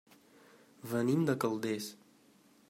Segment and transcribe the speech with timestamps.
[0.93, 1.91] Venim de Calders.